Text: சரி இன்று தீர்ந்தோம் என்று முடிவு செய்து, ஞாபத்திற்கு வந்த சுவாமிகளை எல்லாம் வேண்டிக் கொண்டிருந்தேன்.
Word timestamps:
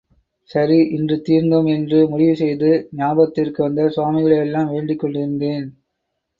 சரி 0.49 0.77
இன்று 0.91 1.15
தீர்ந்தோம் 1.27 1.67
என்று 1.67 2.09
முடிவு 2.09 2.35
செய்து, 2.35 2.71
ஞாபத்திற்கு 2.95 3.63
வந்த 3.63 3.89
சுவாமிகளை 3.89 4.37
எல்லாம் 4.37 4.71
வேண்டிக் 4.71 4.99
கொண்டிருந்தேன். 4.99 5.67